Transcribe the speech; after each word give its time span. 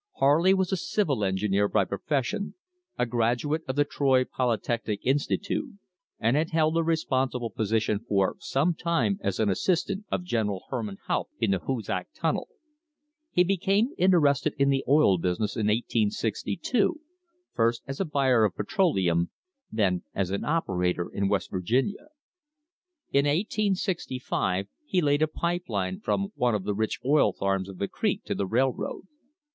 Harley 0.17 0.51
was 0.51 0.71
a 0.71 0.77
civil 0.77 1.23
engineer 1.23 1.69
tyy 1.69 1.87
profession, 1.87 2.55
a 2.97 3.05
graduate 3.05 3.61
of 3.67 3.75
the 3.75 3.85
Troy 3.85 4.23
Polytechnic 4.25 4.99
Institute, 5.05 5.75
and 6.19 6.35
had 6.35 6.49
held 6.49 6.75
a 6.75 6.81
responsible 6.81 7.51
position 7.51 7.99
for 7.99 8.35
some 8.39 8.73
time 8.73 9.19
as 9.21 9.39
an 9.39 9.47
assist 9.47 9.91
ant 9.91 10.03
of 10.11 10.23
General 10.23 10.63
Herman 10.71 10.97
Haupt 11.05 11.33
in 11.39 11.51
the 11.51 11.59
Hoosac 11.59 12.07
Tunnel. 12.15 12.47
He 13.29 13.43
became 13.43 13.89
interested 13.95 14.55
in 14.57 14.69
the 14.69 14.83
oil 14.87 15.19
business 15.19 15.55
in 15.55 15.67
1862, 15.67 16.99
first 17.53 17.83
as 17.85 17.99
a 17.99 18.03
buyer 18.03 18.43
of 18.43 18.55
petroleum, 18.55 19.29
then 19.71 20.01
as 20.15 20.31
an 20.31 20.43
operator 20.43 21.11
in 21.13 21.29
West 21.29 21.51
Virginia. 21.51 22.07
In 23.11 23.25
1865 23.27 24.67
he 24.83 24.99
laid 24.99 25.21
a 25.21 25.27
pipe 25.27 25.65
line 25.69 25.99
from 25.99 26.29
one 26.33 26.55
of 26.55 26.63
the 26.63 26.73
rich 26.73 26.97
oil 27.05 27.33
farms 27.33 27.69
of 27.69 27.77
the 27.77 27.87
creek 27.87 28.23
to 28.23 28.33
the 28.33 28.47
railroad. 28.47 29.03